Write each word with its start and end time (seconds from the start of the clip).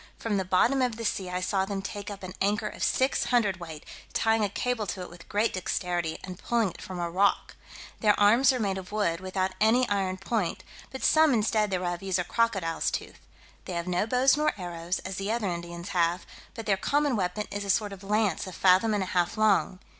From 0.17 0.37
the 0.37 0.43
bottom 0.45 0.81
of 0.81 0.95
the 0.95 1.05
sea 1.05 1.29
I 1.29 1.41
saw 1.41 1.63
them 1.63 1.83
take 1.83 2.09
up 2.09 2.23
an 2.23 2.33
anchor 2.41 2.67
of 2.67 2.81
six 2.83 3.25
hundredweight, 3.25 3.85
tying 4.13 4.43
a 4.43 4.49
cable 4.49 4.87
to 4.87 5.01
it 5.03 5.11
with 5.11 5.29
great 5.29 5.53
dexterity, 5.53 6.17
and 6.23 6.39
pulling 6.39 6.71
it 6.71 6.81
from 6.81 6.99
a 6.99 7.07
rock. 7.07 7.55
Their 7.99 8.19
arms 8.19 8.51
are 8.51 8.59
made 8.59 8.79
of 8.79 8.91
wood, 8.91 9.19
without 9.19 9.51
any 9.61 9.87
iron 9.89 10.17
point; 10.17 10.63
but 10.89 11.03
some 11.03 11.35
instead 11.35 11.69
thereof 11.69 12.01
use 12.01 12.17
a 12.17 12.23
crocodile's 12.23 12.89
tooth. 12.89 13.19
They 13.65 13.73
have 13.73 13.85
no 13.87 14.07
bows 14.07 14.35
nor 14.35 14.55
arrows, 14.57 14.97
as 15.05 15.17
the 15.17 15.31
other 15.31 15.49
Indians 15.49 15.89
have, 15.89 16.25
but 16.55 16.65
their 16.65 16.77
common 16.77 17.15
weapon 17.15 17.45
is 17.51 17.63
a 17.63 17.69
sort 17.69 17.93
of 17.93 18.03
lance 18.03 18.47
a 18.47 18.53
fathom 18.53 18.95
and 18.95 19.03
a 19.03 19.13
half 19.13 19.37
long. 19.37 19.77